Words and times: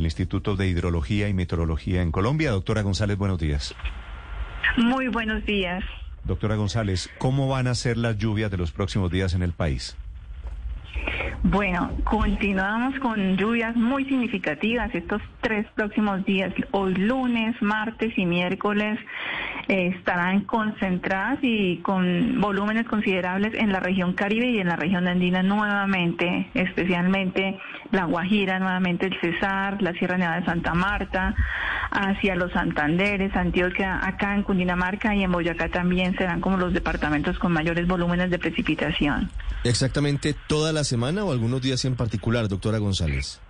el 0.00 0.06
Instituto 0.06 0.56
de 0.56 0.66
Hidrología 0.66 1.28
y 1.28 1.34
Meteorología 1.34 2.00
en 2.00 2.10
Colombia. 2.10 2.50
Doctora 2.50 2.80
González, 2.80 3.18
buenos 3.18 3.38
días. 3.38 3.74
Muy 4.78 5.08
buenos 5.08 5.44
días. 5.44 5.84
Doctora 6.24 6.56
González, 6.56 7.10
¿cómo 7.18 7.48
van 7.48 7.66
a 7.66 7.74
ser 7.74 7.98
las 7.98 8.16
lluvias 8.16 8.50
de 8.50 8.56
los 8.56 8.72
próximos 8.72 9.10
días 9.10 9.34
en 9.34 9.42
el 9.42 9.52
país? 9.52 9.96
Bueno, 11.42 11.90
continuamos 12.04 12.98
con 13.00 13.36
lluvias 13.36 13.76
muy 13.76 14.04
significativas 14.06 14.94
estos 14.94 15.20
tres 15.42 15.66
próximos 15.74 16.24
días. 16.24 16.52
Hoy 16.70 16.94
lunes, 16.94 17.60
martes 17.60 18.16
y 18.16 18.24
miércoles 18.24 18.98
estarán 19.68 20.42
concentradas 20.42 21.38
y 21.42 21.78
con 21.78 22.40
volúmenes 22.40 22.86
considerables 22.86 23.54
en 23.54 23.72
la 23.72 23.80
región 23.80 24.14
Caribe 24.14 24.50
y 24.50 24.60
en 24.60 24.68
la 24.68 24.76
región 24.76 25.06
andina 25.06 25.42
nuevamente, 25.42 26.50
especialmente 26.54 27.58
la 27.92 28.04
Guajira, 28.04 28.58
nuevamente 28.58 29.06
el 29.06 29.20
Cesar, 29.20 29.80
la 29.82 29.92
Sierra 29.92 30.18
Nevada 30.18 30.40
de 30.40 30.46
Santa 30.46 30.74
Marta, 30.74 31.34
hacia 31.90 32.34
los 32.36 32.52
Santanderes, 32.52 33.34
Antioquia, 33.34 34.00
acá 34.06 34.34
en 34.34 34.42
Cundinamarca 34.42 35.14
y 35.14 35.24
en 35.24 35.32
Boyacá 35.32 35.68
también 35.68 36.16
serán 36.16 36.40
como 36.40 36.56
los 36.56 36.72
departamentos 36.72 37.38
con 37.38 37.52
mayores 37.52 37.86
volúmenes 37.86 38.30
de 38.30 38.38
precipitación. 38.38 39.30
Exactamente 39.64 40.34
toda 40.46 40.72
la 40.72 40.84
semana 40.84 41.24
o 41.24 41.32
algunos 41.32 41.60
días 41.60 41.84
en 41.84 41.96
particular, 41.96 42.48
doctora 42.48 42.78
González. 42.78 43.40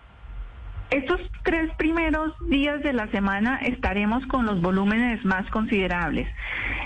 Estos 0.90 1.20
tres 1.44 1.70
primeros 1.78 2.32
días 2.48 2.82
de 2.82 2.92
la 2.92 3.06
semana 3.12 3.58
estaremos 3.62 4.26
con 4.26 4.44
los 4.44 4.60
volúmenes 4.60 5.24
más 5.24 5.48
considerables. 5.50 6.26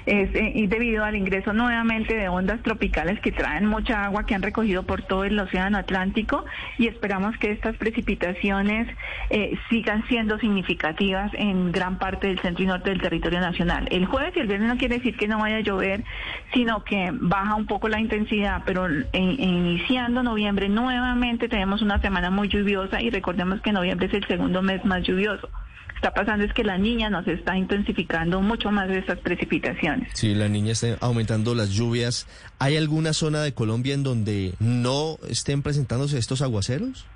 Es, 0.04 0.34
eh, 0.34 0.52
y 0.54 0.66
debido 0.66 1.02
al 1.04 1.16
ingreso 1.16 1.54
nuevamente 1.54 2.14
de 2.14 2.28
ondas 2.28 2.60
tropicales 2.62 3.18
que 3.20 3.32
traen 3.32 3.64
mucha 3.64 4.04
agua 4.04 4.26
que 4.26 4.34
han 4.34 4.42
recogido 4.42 4.82
por 4.82 5.00
todo 5.02 5.24
el 5.24 5.38
océano 5.40 5.78
Atlántico 5.78 6.44
y 6.76 6.86
esperamos 6.88 7.34
que 7.38 7.50
estas 7.52 7.76
precipitaciones 7.78 8.86
eh, 9.30 9.56
sigan 9.70 10.06
siendo 10.08 10.38
significativas 10.38 11.30
en 11.34 11.72
gran 11.72 11.98
parte 11.98 12.26
del 12.26 12.38
centro 12.40 12.62
y 12.62 12.66
norte 12.66 12.90
del 12.90 13.00
territorio 13.00 13.40
nacional. 13.40 13.88
El 13.90 14.04
jueves 14.04 14.34
y 14.36 14.40
el 14.40 14.46
viernes 14.48 14.68
no 14.68 14.76
quiere 14.76 14.96
decir 14.96 15.16
que 15.16 15.28
no 15.28 15.38
vaya 15.38 15.56
a 15.56 15.60
llover, 15.60 16.04
sino 16.52 16.84
que 16.84 17.08
baja 17.14 17.54
un 17.54 17.66
poco 17.66 17.88
la 17.88 17.98
intensidad, 18.00 18.62
pero 18.66 18.86
en- 18.86 19.40
iniciando 19.40 20.22
noviembre 20.22 20.68
nuevamente 20.68 21.48
tenemos 21.48 21.80
una 21.80 21.98
semana 22.02 22.30
muy 22.30 22.48
lluviosa 22.48 23.00
y 23.00 23.08
recordemos 23.08 23.62
que 23.62 23.72
noviembre 23.72 23.93
es 24.00 24.14
el 24.14 24.26
segundo 24.26 24.62
mes 24.62 24.84
más 24.84 25.02
lluvioso. 25.02 25.48
Está 25.94 26.12
pasando 26.12 26.44
es 26.44 26.52
que 26.52 26.64
la 26.64 26.76
niña 26.76 27.08
nos 27.08 27.26
está 27.26 27.56
intensificando 27.56 28.42
mucho 28.42 28.70
más 28.70 28.88
de 28.88 28.98
estas 28.98 29.18
precipitaciones. 29.20 30.10
Si 30.12 30.34
la 30.34 30.48
niña 30.48 30.72
está 30.72 30.98
aumentando 31.00 31.54
las 31.54 31.70
lluvias, 31.70 32.26
¿hay 32.58 32.76
alguna 32.76 33.12
zona 33.14 33.42
de 33.42 33.54
Colombia 33.54 33.94
en 33.94 34.02
donde 34.02 34.54
no 34.60 35.16
estén 35.28 35.62
presentándose 35.62 36.18
estos 36.18 36.42
aguaceros? 36.42 37.06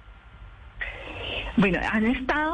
Bueno, 1.59 1.81
han 1.93 2.07
estado 2.07 2.48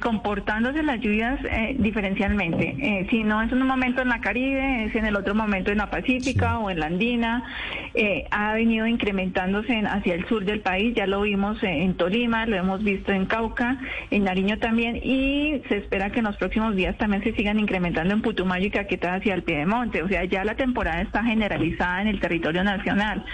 comportándose 0.00 0.82
las 0.82 1.00
lluvias 1.00 1.38
eh, 1.44 1.76
diferencialmente. 1.78 2.74
Eh, 2.78 3.06
si 3.10 3.24
no 3.24 3.42
es 3.42 3.52
en 3.52 3.60
un 3.62 3.68
momento 3.68 4.02
en 4.02 4.08
la 4.08 4.20
Caribe, 4.20 4.84
es 4.84 4.94
en 4.94 5.06
el 5.06 5.16
otro 5.16 5.34
momento 5.34 5.70
en 5.70 5.78
la 5.78 5.90
Pacífica 5.90 6.58
o 6.58 6.70
en 6.70 6.80
la 6.80 6.86
Andina. 6.86 7.42
Eh, 7.94 8.24
ha 8.30 8.54
venido 8.54 8.86
incrementándose 8.86 9.72
en- 9.72 9.86
hacia 9.86 10.14
el 10.14 10.26
sur 10.26 10.44
del 10.44 10.60
país. 10.60 10.94
Ya 10.94 11.06
lo 11.06 11.22
vimos 11.22 11.62
eh, 11.62 11.82
en 11.84 11.94
Tolima, 11.94 12.46
lo 12.46 12.56
hemos 12.56 12.82
visto 12.82 13.12
en 13.12 13.26
Cauca, 13.26 13.78
en 14.10 14.24
Nariño 14.24 14.58
también. 14.58 14.96
Y 15.02 15.62
se 15.68 15.76
espera 15.78 16.10
que 16.10 16.20
en 16.20 16.24
los 16.26 16.36
próximos 16.36 16.74
días 16.76 16.96
también 16.98 17.22
se 17.22 17.32
sigan 17.34 17.58
incrementando 17.58 18.14
en 18.14 18.22
Putumayo 18.22 18.66
y 18.66 18.70
Caquetá 18.70 19.14
hacia 19.14 19.34
el 19.34 19.42
Piedemonte. 19.42 20.02
O 20.02 20.08
sea, 20.08 20.24
ya 20.24 20.44
la 20.44 20.54
temporada 20.54 21.00
está 21.02 21.22
generalizada 21.24 22.02
en 22.02 22.08
el 22.08 22.20
territorio 22.20 22.64
nacional. 22.64 23.24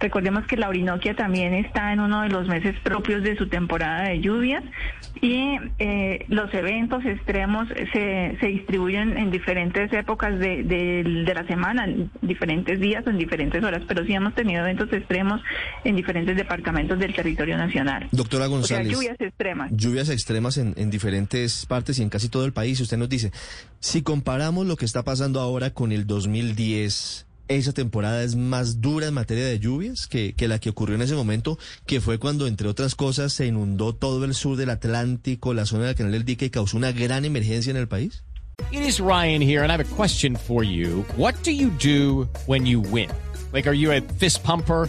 Recordemos 0.00 0.46
que 0.46 0.56
la 0.56 0.68
Orinoquia 0.68 1.14
también 1.14 1.54
está 1.54 1.92
en 1.92 2.00
uno 2.00 2.22
de 2.22 2.28
los 2.28 2.48
meses 2.48 2.74
propios 2.82 3.22
de 3.22 3.36
su 3.36 3.48
temporada 3.48 4.02
de 4.08 4.20
lluvias 4.20 4.62
y 5.20 5.53
eh, 5.78 6.24
los 6.28 6.52
eventos 6.54 7.04
extremos 7.04 7.68
se, 7.92 8.36
se 8.40 8.46
distribuyen 8.46 9.16
en 9.16 9.30
diferentes 9.30 9.92
épocas 9.92 10.38
de, 10.38 10.62
de- 10.62 11.02
de 11.24 11.34
la 11.34 11.46
semana, 11.46 11.84
en 11.84 12.10
diferentes 12.22 12.80
días 12.80 13.06
o 13.06 13.10
en 13.10 13.18
diferentes 13.18 13.62
horas, 13.62 13.82
pero 13.86 14.04
sí 14.04 14.12
hemos 14.14 14.34
tenido 14.34 14.60
eventos 14.62 14.92
extremos 14.92 15.40
en 15.84 15.96
diferentes 15.96 16.36
departamentos 16.36 16.98
del 16.98 17.14
territorio 17.14 17.56
nacional. 17.56 18.08
Doctora 18.12 18.46
O 18.46 18.48
sea, 18.62 18.78
González. 18.78 18.92
lluvias 18.92 19.20
extremas. 19.20 19.70
lluvias 19.72 20.08
extremas 20.08 20.56
en, 20.58 20.74
en 20.76 20.90
diferentes 20.90 21.66
partes 21.66 21.98
y 21.98 22.02
en 22.02 22.08
casi 22.10 22.28
todo 22.28 22.44
el 22.44 22.52
país. 22.52 22.80
Usted 22.80 22.96
nos 22.96 23.08
dice, 23.08 23.32
si 23.80 24.02
comparamos 24.02 24.66
lo 24.66 24.76
que 24.76 24.84
está 24.84 25.02
pasando 25.04 25.40
ahora 25.40 25.70
con 25.70 25.92
el 25.92 26.06
2010, 26.06 27.26
¿esa 27.48 27.72
temporada 27.72 28.22
es 28.22 28.36
más 28.36 28.80
dura 28.80 29.06
en 29.06 29.14
materia 29.14 29.46
de 29.46 29.58
lluvias 29.58 30.06
que, 30.06 30.34
que 30.34 30.48
la 30.48 30.58
que 30.58 30.70
ocurrió 30.70 30.96
en 30.96 31.02
ese 31.02 31.14
momento, 31.14 31.58
que 31.86 32.00
fue 32.00 32.18
cuando, 32.18 32.46
entre 32.46 32.68
otras 32.68 32.94
cosas, 32.94 33.32
se 33.32 33.46
inundó 33.46 33.94
todo 33.94 34.24
el 34.24 34.34
sur 34.34 34.56
del 34.56 34.70
Atlántico, 34.70 35.54
la 35.54 35.66
zona 35.66 35.86
del 35.86 35.94
Canal 35.94 36.12
del 36.12 36.24
Dique 36.24 36.46
y 36.46 36.50
causó 36.50 36.76
una 36.76 36.92
gran 36.92 37.24
emergencia 37.24 37.70
en 37.70 37.76
el 37.76 37.88
país? 37.88 38.24
It 38.70 38.82
is 38.82 39.00
Ryan 39.00 39.42
here, 39.42 39.62
and 39.62 39.70
I 39.70 39.74
have 39.74 39.80
a 39.80 39.96
question 39.96 40.36
for 40.36 40.62
you. 40.62 41.04
What 41.16 41.34
do 41.42 41.50
you 41.50 41.70
do 41.70 42.28
when 42.46 42.66
you 42.66 42.80
win? 42.80 43.10
Like, 43.52 43.66
are 43.66 43.74
you 43.74 43.92
a 43.92 44.00
fist 44.00 44.42
pumper? 44.44 44.88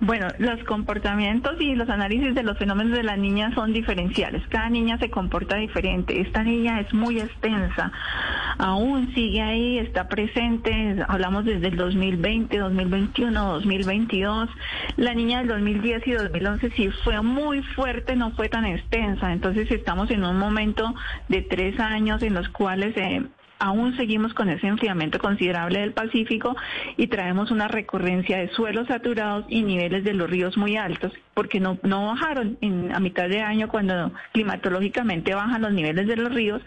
Bueno, 0.00 0.28
los 0.38 0.62
comportamientos 0.64 1.60
y 1.60 1.74
los 1.74 1.88
análisis 1.88 2.34
de 2.34 2.42
los 2.42 2.56
fenómenos 2.56 2.96
de 2.96 3.02
la 3.02 3.16
niña 3.16 3.52
son 3.54 3.72
diferenciales. 3.72 4.46
Cada 4.48 4.70
niña 4.70 4.98
se 4.98 5.10
comporta 5.10 5.56
diferente. 5.56 6.20
Esta 6.20 6.44
niña 6.44 6.80
es 6.80 6.94
muy 6.94 7.18
extensa. 7.18 7.90
Aún 8.58 9.12
sigue 9.14 9.42
ahí, 9.42 9.78
está 9.78 10.08
presente. 10.08 10.96
Hablamos 11.08 11.44
desde 11.44 11.68
el 11.68 11.76
2020, 11.76 12.58
2021, 12.58 13.52
2022. 13.54 14.48
La 14.96 15.14
niña 15.14 15.38
del 15.38 15.48
2010 15.48 16.06
y 16.06 16.12
2011 16.12 16.70
sí 16.70 16.90
fue 17.02 17.20
muy 17.22 17.62
fuerte, 17.62 18.14
no 18.14 18.30
fue 18.32 18.48
tan 18.48 18.66
extensa. 18.66 19.32
Entonces 19.32 19.70
estamos 19.70 20.10
en 20.10 20.24
un 20.24 20.38
momento 20.38 20.94
de 21.28 21.42
tres 21.42 21.78
años 21.80 22.22
en 22.22 22.34
los 22.34 22.48
cuales... 22.50 22.96
eh, 22.96 23.22
aún 23.58 23.96
seguimos 23.96 24.34
con 24.34 24.48
ese 24.48 24.66
enfriamiento 24.66 25.18
considerable 25.18 25.80
del 25.80 25.92
Pacífico 25.92 26.56
y 26.96 27.08
traemos 27.08 27.50
una 27.50 27.68
recurrencia 27.68 28.38
de 28.38 28.48
suelos 28.50 28.88
saturados 28.88 29.44
y 29.48 29.62
niveles 29.62 30.04
de 30.04 30.14
los 30.14 30.30
ríos 30.30 30.56
muy 30.56 30.76
altos, 30.76 31.12
porque 31.34 31.60
no, 31.60 31.78
no 31.82 32.06
bajaron 32.06 32.58
en, 32.60 32.94
a 32.94 33.00
mitad 33.00 33.28
de 33.28 33.40
año 33.40 33.68
cuando 33.68 34.12
climatológicamente 34.32 35.34
bajan 35.34 35.62
los 35.62 35.72
niveles 35.72 36.06
de 36.06 36.16
los 36.16 36.32
ríos, 36.32 36.62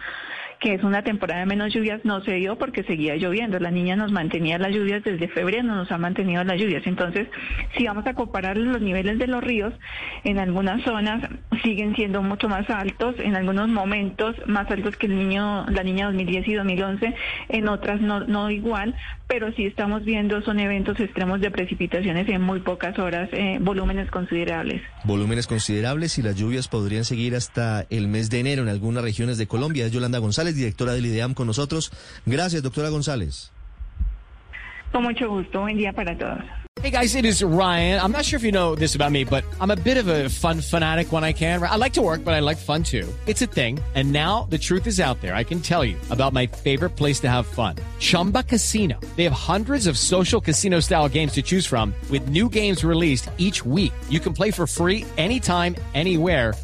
que 0.62 0.76
es 0.76 0.84
una 0.84 1.04
temporada 1.04 1.40
de 1.40 1.48
menos 1.48 1.74
lluvias, 1.74 2.06
no 2.06 2.24
se 2.24 2.34
dio 2.36 2.56
porque 2.56 2.84
seguía 2.84 3.16
lloviendo. 3.16 3.60
La 3.60 3.72
niña 3.72 3.96
nos 3.96 4.12
mantenía 4.12 4.60
las 4.60 4.72
lluvias 4.72 5.04
desde 5.04 5.28
febrero, 5.28 5.64
nos 5.64 5.92
ha 5.92 5.98
mantenido 5.98 6.44
las 6.44 6.62
lluvias. 6.62 6.86
Entonces, 6.86 7.28
si 7.76 7.88
vamos 7.88 8.06
a 8.06 8.14
comparar 8.14 8.58
los 8.58 8.80
niveles 8.80 9.18
de 9.18 9.26
los 9.26 9.44
ríos, 9.44 9.74
en 10.24 10.38
algunas 10.38 10.84
zonas 10.84 11.28
siguen 11.64 11.96
siendo 11.96 12.22
mucho 12.22 12.48
más 12.48 12.70
altos, 12.70 13.16
en 13.18 13.36
algunos 13.36 13.70
momentos 13.70 14.36
más 14.46 14.70
altos 14.70 14.96
que 14.98 15.08
el 15.08 15.18
niño, 15.18 15.66
la 15.66 15.82
niña 15.82 16.06
2010 16.06 16.48
y 16.48 16.54
2011, 16.54 17.16
en 17.50 17.68
otras 17.68 18.00
no, 18.00 18.20
no 18.20 18.52
igual, 18.52 18.96
pero 19.28 19.52
sí 19.54 19.66
estamos 19.66 20.04
viendo 20.04 20.42
son 20.44 20.60
eventos 20.60 21.00
extremos 21.00 21.42
de 21.42 21.50
precipitaciones 21.50 22.28
en 22.30 22.42
muy 22.42 22.60
pocas 22.60 23.00
horas, 23.00 23.30
eh, 23.32 23.58
volúmenes 23.62 24.12
considerables. 24.12 24.82
Volúmenes 25.06 25.48
considerables 25.48 26.18
y 26.18 26.22
las 26.22 26.36
lluvias 26.36 26.68
podrían 26.68 27.06
seguir 27.06 27.36
hasta 27.36 27.86
el 27.90 28.08
mes 28.08 28.30
de 28.30 28.42
enero 28.42 28.62
en 28.62 28.70
algunas 28.70 29.04
regiones 29.04 29.38
de 29.38 29.48
Colombia. 29.48 29.88
Yolanda 29.88 30.20
González, 30.52 30.56
directora 30.56 30.94
del 30.94 31.06
IDEAM 31.06 31.34
con 31.34 31.48
nosotros. 31.48 31.92
Gracias, 32.26 32.62
doctora 32.64 32.90
González. 32.90 33.52
Con 34.92 35.04
mucho 35.04 35.30
gusto, 35.30 35.62
buen 35.62 35.78
día 35.78 35.94
para 35.94 36.18
todos. 36.18 36.44
Hey 36.82 36.90
guys, 36.90 37.16
it 37.16 37.26
is 37.26 37.44
Ryan. 37.44 38.00
I'm 38.00 38.12
not 38.12 38.24
sure 38.24 38.38
if 38.38 38.44
you 38.44 38.52
know 38.52 38.76
this 38.76 38.96
about 38.96 39.12
me, 39.12 39.26
but 39.26 39.44
I'm 39.60 39.72
a 39.72 39.76
bit 39.76 39.98
of 39.98 40.08
a 40.08 40.30
fun 40.30 40.62
fanatic 40.62 41.12
when 41.12 41.24
I 41.24 41.34
can. 41.34 41.62
I 41.62 41.76
like 41.76 41.94
to 41.94 42.02
work, 42.02 42.24
but 42.24 42.34
I 42.34 42.40
like 42.40 42.58
fun 42.58 42.82
too. 42.82 43.08
It's 43.28 43.42
a 43.42 43.46
thing. 43.46 43.78
And 43.94 44.14
now 44.14 44.48
the 44.50 44.58
truth 44.58 44.88
is 44.88 45.00
out 45.00 45.20
there. 45.22 45.36
I 45.36 45.44
can 45.44 45.60
tell 45.60 45.84
you 45.84 45.98
about 46.10 46.32
my 46.32 46.48
favorite 46.48 46.92
place 46.96 47.20
to 47.22 47.30
have 47.30 47.46
fun. 47.46 47.76
Chumba 48.00 48.44
Casino. 48.44 49.00
They 49.18 49.26
have 49.26 49.34
hundreds 49.34 49.86
of 49.86 49.98
social 49.98 50.40
casino 50.40 50.80
style 50.80 51.10
games 51.10 51.34
to 51.34 51.42
choose 51.42 51.68
from 51.68 51.94
with 52.10 52.30
new 52.30 52.48
games 52.48 52.86
released 52.86 53.30
each 53.38 53.66
week. 53.66 53.92
You 54.10 54.22
can 54.22 54.34
play 54.34 54.50
for 54.50 54.66
free 54.66 55.06
anytime, 55.18 55.76
anywhere 55.94 56.54